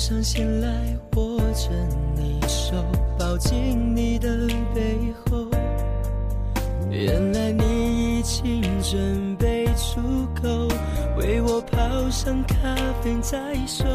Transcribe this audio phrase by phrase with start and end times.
[0.00, 1.68] 上醒来，握着
[2.16, 2.74] 你手，
[3.18, 4.96] 抱紧你的背
[5.26, 5.46] 后。
[6.90, 10.00] 原来你已经准备出
[10.34, 10.74] 口，
[11.18, 13.86] 为我泡上咖啡再说。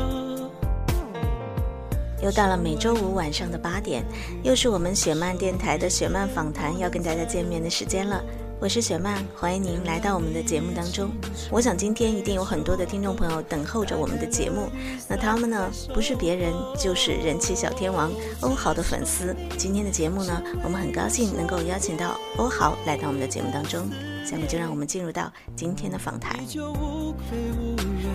[2.22, 4.06] 又到了每周五晚上的八点，
[4.44, 8.24] 又是我们雪漫电台的雪漫访谈要跟大家见面的时间了。
[8.60, 11.12] 我是雪曼，欢迎您来到我们的节目当中。
[11.52, 14.70] 我想今天一定有很多的听众朋友等候着我们的节目，
[15.08, 19.36] 那他们呢，不是别人，就是人气小天王欧豪的粉丝。
[19.58, 23.90] 今天的节目呢，我们很高兴能够邀请到欧豪来到我们的节目当中。
[24.26, 26.36] 下面就让我们进入到今天的访谈。
[26.48, 28.10] 就无愧无人，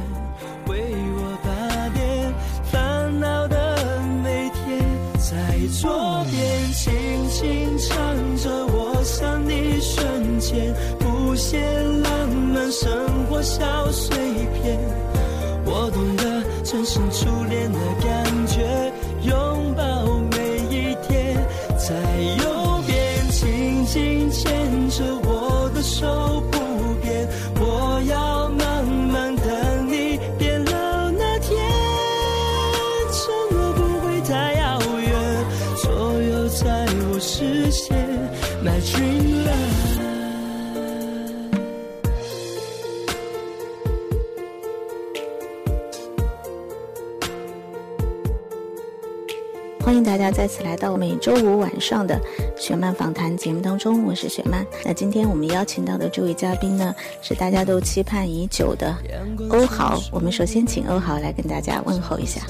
[0.67, 1.70] 为我
[5.61, 7.95] 你左边轻轻唱
[8.39, 11.61] 着我想你瞬间，不写
[12.03, 12.91] 浪漫生
[13.27, 14.17] 活小碎
[14.55, 14.81] 片。
[15.67, 18.91] 我懂得真心初恋的感觉，
[37.41, 37.97] 实现
[38.63, 39.80] ，My dream love。
[50.01, 52.19] 迎大家再次来到每周五晚上的
[52.57, 54.67] 雪漫访谈节目当中，我是雪漫。
[54.83, 58.97] 那今天我们邀请到的这位嘉宾呢，是大家都期盼已久的
[59.51, 60.01] 欧豪。
[60.11, 62.41] 我们首先请欧豪来跟大家问候一下。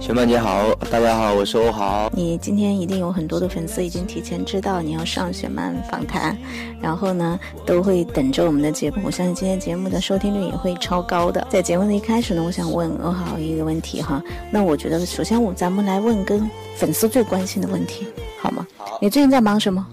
[0.00, 2.10] 雪漫姐好，大家好，我是欧豪。
[2.12, 6.36] 你今天一定有很多的粉丝已经提前知道你要上雪漫访谈，
[6.80, 8.98] 然后呢都会等着我们的节目。
[9.04, 11.44] 我相信今天节目的收听率也会超高的。
[11.48, 14.22] 在节目的一开始呢，我想问欧豪一个问题哈。
[14.50, 18.06] 那我觉得首先我咱们来问跟粉丝最关心的问题，
[18.40, 18.66] 好吗？
[18.78, 19.86] 好你最近在忙什么？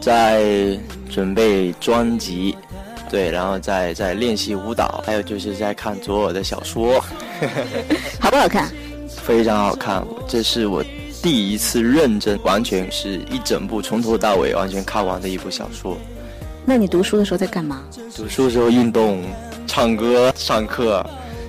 [0.00, 0.78] 在
[1.10, 2.56] 准备专辑，
[3.08, 7.00] 对，然后在在练习舞蹈，还有就是在看左耳的小说，
[8.18, 8.72] 好不好看？
[9.22, 10.04] 非常好看。
[10.26, 10.84] 这是我
[11.22, 15.96] 第一次认真，完全是一整部从头到尾完全看完的一部小说。
[16.66, 17.82] 那你读书的时候在干嘛？
[18.14, 19.22] 读书时候运动、
[19.66, 21.04] 唱歌、上课，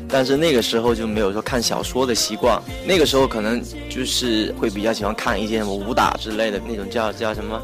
[0.10, 2.62] 但是那个时候就没有说看小说的习惯。
[2.86, 7.62] 那个时候可能就是会比较喜欢看一些什么武打之类的那种叫叫什么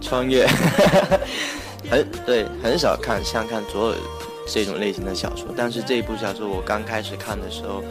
[0.00, 0.46] 穿越，
[1.90, 3.96] 很对，很少看像看左耳
[4.46, 5.46] 这种类型的小说。
[5.56, 7.82] 但是这一部小说我刚开始看的时候，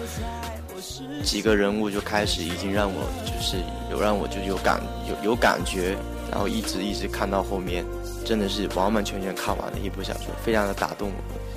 [1.23, 3.57] 几个人物就开始已经让我就是
[3.91, 5.95] 有让我就有感有有感觉，
[6.31, 7.85] 然后一直一直看到后面。
[8.25, 11.52] 真的是完完全全看完的一部小说，非常的打动我。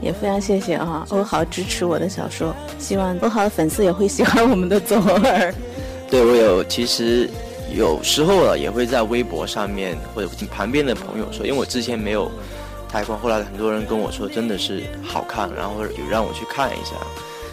[0.00, 5.54] 也非常谢谢啊，欧豪支持我的小说，希望欧豪的粉丝也会喜欢我们的左耳。
[6.10, 7.28] 对我有，其实
[7.76, 12.30] 有时候啊，也会在微博上面或者听旁边的朋友说，因为我之前没有
[12.88, 16.92] 太过，后来很多人跟我说真的是好看，然后有让我去看一下。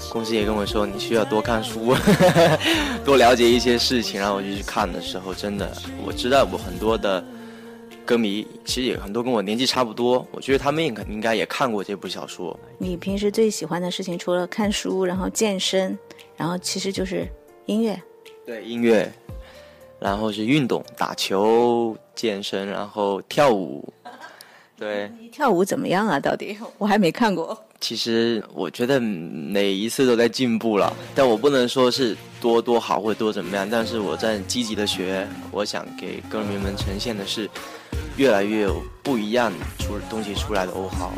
[0.09, 1.93] 公司也跟我说，你需要多看书，
[3.03, 5.69] 多了解一些事情，然后我就去看的时候，真的
[6.05, 7.23] 我知道我很多的。
[8.07, 12.57] 歌迷其实也很多跟我年纪差不多，我觉得他们应应该也看过这部小说。
[12.77, 15.95] 你平时最喜欢的事情除了看书，然后健身，
[16.37, 17.27] 然后其实就是
[17.65, 18.01] 音乐。
[18.45, 19.11] 对，音乐，
[19.99, 23.93] 然后是运动，打球、健身，然后跳舞。
[24.77, 26.17] 对，你跳舞怎么样啊？
[26.17, 27.61] 到底我还没看过。
[27.81, 35.27] 其实我觉得每一次都在进步了，但我不能说是多多好或者多怎么样，但是我在积极的学。
[35.51, 37.49] 我想给歌迷们呈现的是。
[38.17, 41.13] 越来越有不一样出东西出来的欧豪。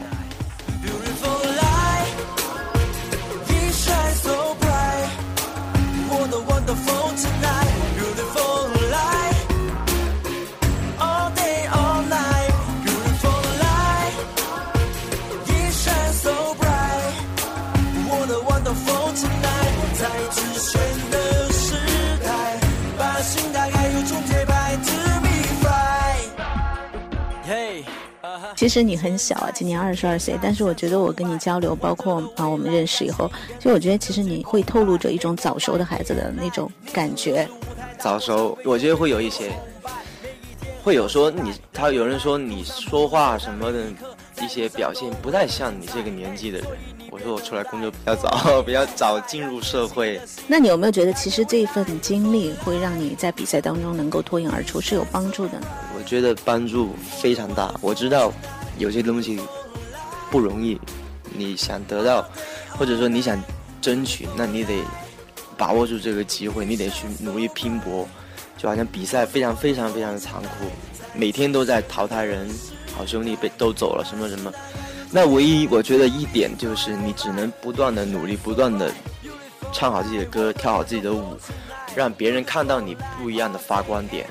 [28.59, 37.47] 其实你很小啊，今年二十二岁，但是我觉得我跟你交流，包括啊我们认识以后，就我觉得其实你会透露着一种早熟的孩子的那种感觉。
[37.97, 39.49] 早熟，我觉得会有一些，
[40.83, 43.79] 会有说你，他有人说你说话什么的
[44.41, 46.67] 一些表现不太像你这个年纪的人。
[47.11, 50.19] 我说我出来工作比较早， 比较早进入社会。
[50.47, 55.67] 那你有没有觉得，其实这份经历会让你在比赛当中能够脱颖而出，是有帮助的呢？
[55.99, 57.73] 我觉得帮助非常大。
[57.81, 58.31] 我知道
[58.77, 59.37] 有些东西
[60.31, 60.79] 不容易，
[61.35, 62.25] 你想得到，
[62.69, 63.37] 或者说你想
[63.81, 64.81] 争取，那你得
[65.57, 68.07] 把握住这个机会，你得去努力拼搏。
[68.57, 70.65] 就好像比赛非常非常非常的残酷，
[71.13, 72.49] 每天都在淘汰人，
[72.93, 74.51] 好兄弟被都走了，什么什么。
[75.11, 78.91] 那唯一我觉得一点就是，你只能不断的努力，不断的
[79.73, 81.37] 唱好自己的歌，跳好自己的舞，
[81.95, 84.27] 让别人看到你不一样的发光点，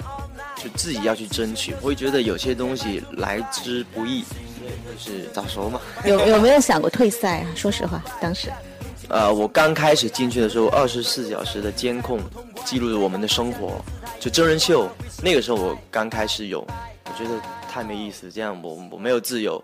[0.63, 1.75] 就自己要去争取。
[1.81, 5.81] 我会觉得有些东西来之不易，就是早熟嘛。
[6.05, 7.47] 有有没有想过退赛啊？
[7.55, 8.49] 说实话，当时，
[9.09, 12.21] 呃，我刚开始进去的时候，二十四小时的监控
[12.65, 13.81] 记录着我们的生活，
[14.21, 14.89] 就真人秀。
[15.23, 17.41] 那个时候我刚开始有，我觉得
[17.71, 19.63] 太没意思，这样我我没有自由。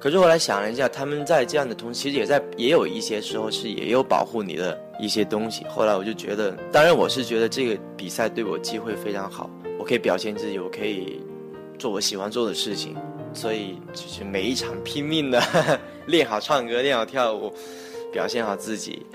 [0.00, 5.66] 可是后来想了一下，他们在这样的同时，其实也在也有一些时候是也有保护你的一些东西。
[5.68, 11.20] 后来我就觉得，当然我是觉得这个比赛对我机会非常好，我可以表现自己，我可以
[11.78, 12.96] 做我喜欢做的事情，
[13.32, 15.40] 所以就是每一场拼命的
[16.06, 17.52] 练好唱歌，练好跳舞，
[18.12, 19.06] 表现好自己。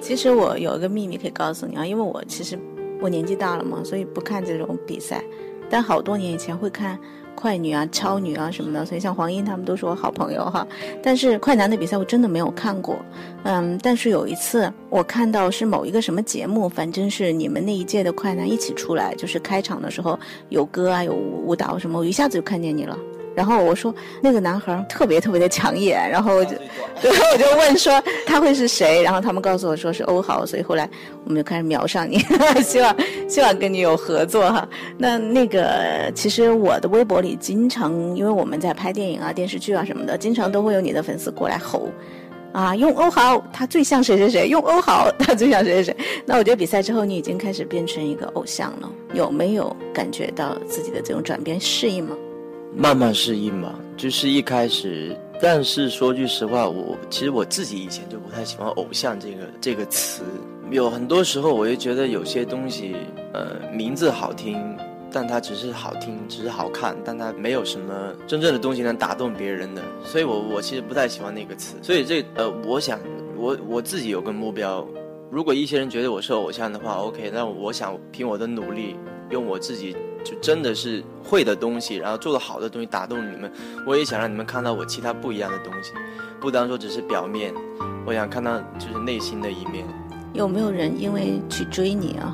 [0.00, 2.58] 其实我有一个秘密可以告诉你啊，因为我其实
[3.00, 5.24] 我年纪大了嘛，所以不看这种比赛，
[5.68, 6.98] 但好多年以前会看。
[7.40, 10.66] 快女啊，超女啊什么的，所以像黄英她们都是我好朋友哈。
[11.02, 12.96] 但是快男的比赛我真的没有看过，
[13.44, 20.18] 嗯，但是有一次我看到是某一个什么节目，反正是你们那一届的快男一起出来，就是开场的时候
[20.50, 22.98] 有歌啊，有舞蹈什么，我一下子就看见你了。
[23.40, 26.50] 然后我说那个男孩特别特别的抢眼，然后我就，
[27.00, 29.02] 然后我就问说他会是谁？
[29.02, 30.86] 然后他们告诉我说是欧豪，所以后来
[31.24, 32.18] 我们就开始瞄上你，
[32.62, 32.94] 希望
[33.26, 34.68] 希望跟你有合作哈。
[34.98, 41.88] 那那个其实我的微博里经常，因为我们在拍电影啊、电视剧啊什么的，经常都会有你的粉丝过来吼，
[42.52, 45.96] 啊，用欧豪他最像谁谁谁，用欧豪他最像谁谁谁。
[46.26, 52.14] 那我觉得比赛之后你已经开始变成一个偶像了，有没有感觉到自己的这种转变适应吗？
[52.74, 55.16] 慢慢适应吧，就是一开始。
[55.42, 60.22] 但是说句实话，我其实我自己以前就不太喜欢“偶像”这个这个词。
[60.70, 62.94] 有很多时候，我就觉得有些东西，
[63.32, 64.76] 呃，名字好听，
[65.10, 69.82] 但它只是好听，只是好看，但它没有什么真正的东西能打动别人的。
[70.04, 71.76] 所以我我其实不太喜欢那个词。
[71.82, 73.00] 所以这呃，我想
[73.36, 74.86] 我我自己有个目标，
[75.30, 78.94] 如果一些人觉得我是偶像的话，OK，那我想凭我的努力，
[79.30, 79.96] 用我自己。
[80.24, 83.50] 就真的是会的东西，然后做的好的东西打动你们。
[83.86, 85.92] 我也想让你们看到我其他不一样的东西，
[86.40, 87.52] 不当说只是表面。
[88.06, 89.84] 我想看到就是内心的一面。
[90.32, 92.32] 有没有人因为去追你啊，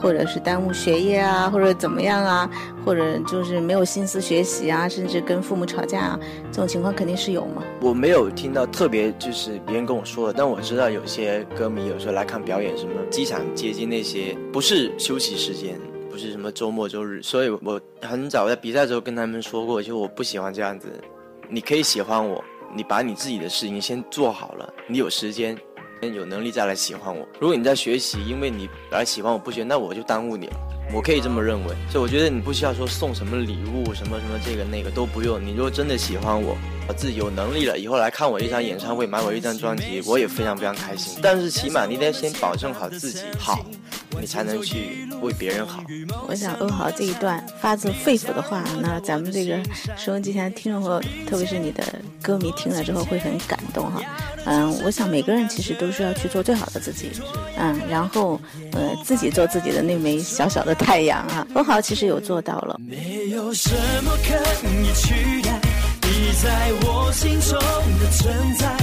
[0.00, 2.50] 或者是耽误学业啊，或者怎么样啊，
[2.86, 6.20] 或者就是没有心思学习啊，甚至跟父母吵架啊，
[6.50, 7.62] 这种情况肯定是有吗？
[7.82, 15.78] 我没有听到特别就是别人跟我说的，但我知道有些歌迷有时候来看表演，什么机场接机那些，不是休息时间。
[16.14, 20.88] 不是什么周末周日，所以我很早在比赛的时候跟他们说过，就我不喜欢这样子。
[21.50, 25.58] 你可以喜欢我，你把你自己的事情先做好了，你有时间、
[26.00, 27.26] 有能力再来喜欢我。
[27.40, 30.52] 如果你在学习，因为你来喜欢我不学，那我就耽误你了。
[30.94, 35.44] 我可以这么认为，所以我觉得你不需要说送什么礼物，什么什么这个那个都不用。
[35.44, 41.18] 你如果真的喜欢我，我自己有能力了，以后来看我一场演唱会，买我一张专辑，我也非常非常开心。
[41.20, 43.66] 但是起码你得先保证好自己好。
[44.20, 45.82] 你才能去为别人好。
[46.26, 49.58] 我想欧豪这一段发自肺腑的话，那咱们这个
[49.96, 51.84] 收音机前的听众和特别是你的
[52.22, 54.00] 歌迷听了之后会很感动哈。
[54.46, 57.10] 嗯，我想每个人其实都是要去做最好的自己，
[57.56, 58.40] 嗯，然后
[58.72, 61.46] 呃自己做自己的那枚小小的太阳啊。
[61.54, 62.78] 欧豪其实有做到了。
[62.86, 63.70] 没有什
[64.04, 64.34] 么可
[64.68, 65.60] 以取代
[66.02, 67.58] 你在我心中
[67.98, 68.76] 的存在，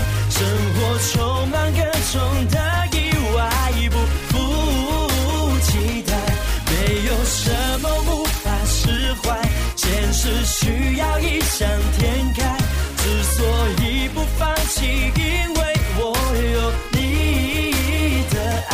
[15.17, 15.59] 因为
[15.97, 18.39] 我有你的
[18.69, 18.73] 爱。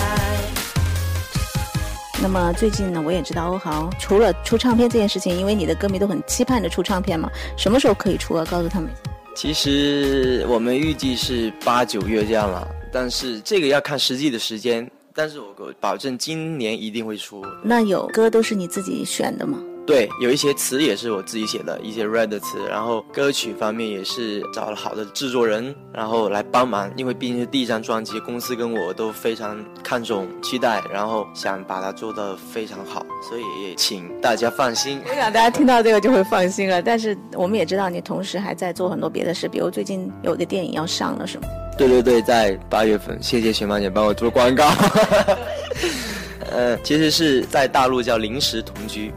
[2.21, 8.45] 那么最近呢，我也知道欧豪除了出唱片这件事情，因为你的歌迷都很期盼着出唱片嘛，什么时候可以出啊？
[8.49, 8.89] 告诉他们。
[9.35, 14.89] 其实我们预计是八九月这样了，但是这个要看实际的时间。
[15.13, 15.47] 但是我
[15.79, 17.43] 保证今年一定会出。
[17.63, 19.57] 那有歌都是你自己选的吗？
[19.87, 35.01] 对，有一些词也是我自己写的一些 rap 的词，然后歌曲方面也是找了好的制作人，然后来帮忙，因为毕竟是第一张专辑，公司跟我都非常看重、期待，然后想把它做得非常好，所以也请大家放心。
[35.07, 36.81] 我想大家听到这个就会放心了。
[36.81, 41.47] 但是我们也知道你同时还在做很多别的事，比如最近有一个电影要上了，是吗？
[41.77, 44.69] 对对对，在八月份，谢谢雪曼姐帮我做广告。
[46.51, 49.09] 呃，其实是在大陆叫《临时同居》。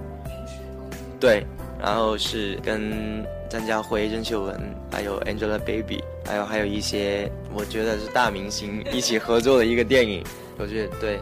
[1.20, 1.44] 对，
[1.78, 4.58] 然后是跟张家辉、任秀文，
[4.90, 10.24] 还有 Angelababy，还有还有一些我觉得是大明星一起合作的一个电影。
[10.56, 11.20] 我觉得对，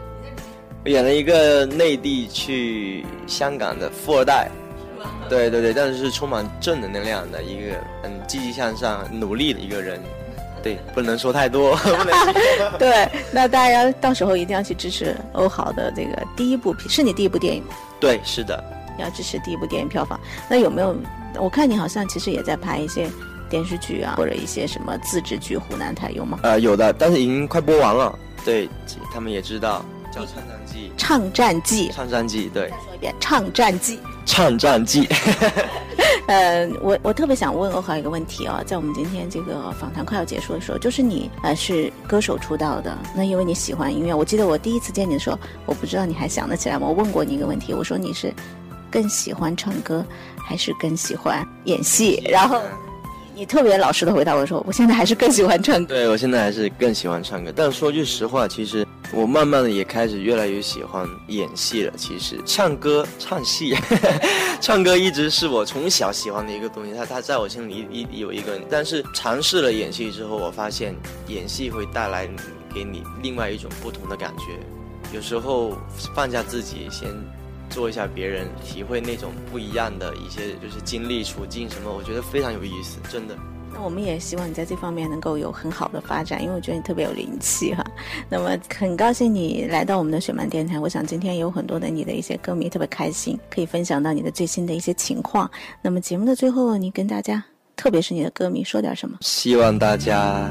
[0.85, 4.49] 我演了一个内地去香港的富二代，
[5.29, 10.01] 对对对，但是是充满正能量的一个很积极向上、努力的一个人。
[10.61, 11.77] 对，不能说太多。
[12.77, 17.73] 对，那大家到时候一定要去支持欧豪的这个第一部，是你第一部电影吗？
[17.99, 18.61] 对，是的。
[18.99, 20.95] 要支持第一部电影票房，那有没有？
[21.39, 23.07] 我看你好像其实也在拍一些
[23.49, 26.39] 电视剧啊，或者一些什么自制剧，湖南台有吗？
[26.43, 28.17] 呃，有的，但是已经快播完了。
[28.43, 28.67] 对，
[29.13, 30.89] 他们也知道叫《唱战记》。
[30.97, 31.91] 唱战记。
[31.93, 32.63] 唱战记，对。
[32.63, 33.99] 再说一遍，唱战记。
[34.25, 35.07] 唱战记。
[36.27, 46.87] 呃，我我特别想问欧豪一个问题啊，在我们今天这个访谈快要结束的时候，就是你呃是歌手出道的，那因为你喜欢音乐，我记得我第一次见你的时候，我不知道你还想得起来吗？
[46.87, 48.33] 我问过你一个问题，我说你是。
[48.91, 50.05] 更喜欢唱歌，
[50.37, 52.21] 还是更喜欢演戏？
[52.29, 52.61] 然后
[53.35, 57.53] 你特别老实的回答我说：“我现在还是更喜欢唱歌。”对我现在还是更喜欢唱歌。
[57.55, 61.93] 但说句实话，其实我慢慢的也开始越来越喜欢演戏了。
[61.95, 63.73] 其实唱歌、唱戏，
[64.59, 66.93] 唱歌一直是我从小喜欢的一个东西。
[66.93, 70.93] 它它在我心里一有一个人，但是尝试了演戏之后，我发现
[71.27, 72.29] 演戏会带来
[72.73, 74.45] 给你另外一种不同的感觉。
[75.13, 75.77] 有时候
[76.13, 77.07] 放下自己先。
[77.69, 83.35] 做一下别人，体会那种不一样的一些就是经历处境什么，我觉得非常有意思，真的。
[83.71, 87.85] 那我们也希望你在这方面能够有很好的发展，因为我觉得你特别有灵气哈。
[88.27, 95.49] 那么很高兴你来到我们的雪漫电台，我想今天有很多的你的一些歌迷特别开心，可以分享到你的最新的一些情况。
[95.83, 97.43] 那么节目的最后，你跟大家，
[97.75, 99.19] 特别是你的歌迷说点什么？
[99.21, 100.49] 希望大家。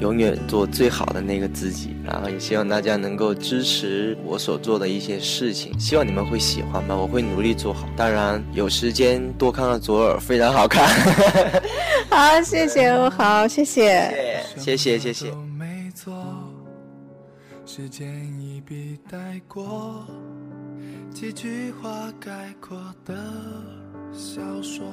[0.00, 7.86] 永远做最好的那个自己，然后也希望大家能够支持我所做的一些事情，希望你们会喜欢吧，我会努力做好。
[7.96, 10.88] 当然有时间多看看左耳，非常好看。
[12.08, 15.32] 好，谢谢，好，谢谢，谢谢，谢谢。
[17.66, 18.08] 时间
[18.40, 20.04] 一笔带过，
[21.14, 23.14] 几句话概括的
[24.12, 24.84] 小说。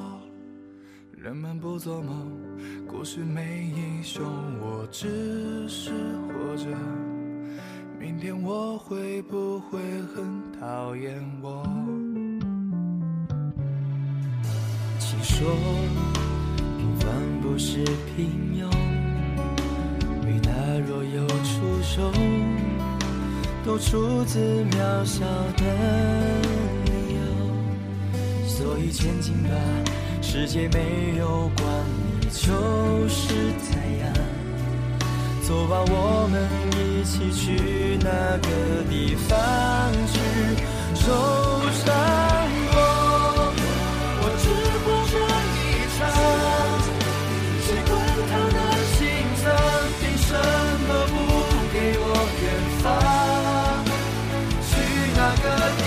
[1.20, 2.32] 人们不做梦，
[2.88, 3.42] 故事没
[3.76, 4.24] 英雄，
[4.62, 5.90] 我只是
[6.28, 6.68] 活着。
[8.00, 9.80] 明天我会不会
[10.14, 11.68] 很讨厌我？
[15.00, 15.50] 请说，
[16.78, 17.84] 平凡不是
[18.16, 18.70] 平庸，
[20.24, 20.52] 伟大
[20.88, 22.12] 若有出手，
[23.66, 25.26] 都出自渺小
[25.58, 25.66] 的
[26.86, 27.20] 理由。
[28.48, 29.50] 所以前进吧。
[30.22, 31.68] 世界没有光，
[32.22, 33.28] 你就是
[33.64, 33.72] 太
[34.02, 34.14] 阳。
[35.48, 36.36] 走吧，我们
[36.76, 38.48] 一起去那个
[38.90, 39.30] 地方
[40.12, 40.20] 去
[40.94, 41.06] 受
[41.72, 41.86] 伤。
[42.74, 42.78] 我
[44.20, 44.46] 我只
[44.84, 45.16] 活这
[45.56, 45.58] 一
[45.98, 46.00] 场，
[47.64, 47.92] 谁管
[48.30, 48.58] 他的
[48.94, 49.00] 心
[49.42, 49.46] 脏，
[50.00, 50.30] 凭什
[50.88, 51.16] 么不
[51.72, 52.06] 给我
[52.44, 52.46] 远
[52.84, 52.86] 方？
[54.62, 54.70] 去
[55.16, 55.46] 那个
[55.78, 55.87] 地方。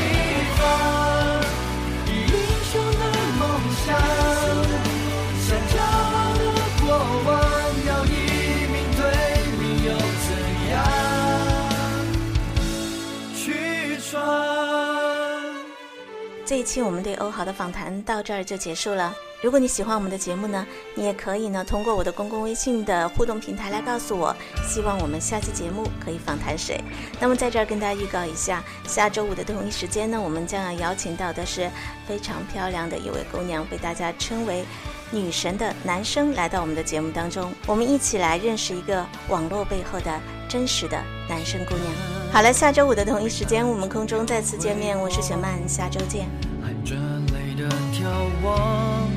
[16.50, 19.14] 这一期我们对欧豪的访谈到这儿就结束了。
[19.40, 20.66] 如果你喜欢我们的节目呢，
[20.96, 24.34] 你也可以呢通过我的公共微信的互动平台来告诉我，
[24.66, 26.82] 希望我们下期节目可以访谈谁。
[27.20, 31.70] 那么在这儿跟大家预告一下，下周五的同一时间呢，我们将要邀请到的是
[32.04, 34.64] 非常漂亮的一位姑娘，被大家称为
[35.12, 42.19] 女神的男生来到我们的节目当中，我们一起来认识一个网络背后的真实的男生姑娘。
[42.32, 44.96] 好了，下周五的同一时间，我们空中再次见面。
[44.96, 46.28] 我是雪曼，下周见。
[46.62, 46.94] 含着
[47.34, 48.04] 泪的眺
[48.44, 49.10] 望，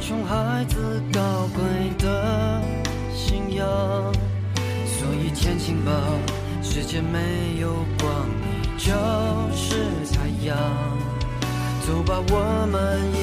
[0.00, 1.62] 穷孩子高贵
[1.98, 2.62] 的
[3.12, 3.66] 信仰。
[4.86, 5.92] 所以天晴吧，
[6.62, 8.92] 世界没有光，你就
[9.52, 9.74] 是
[10.14, 10.56] 太阳。
[11.84, 13.19] 走吧，我们一。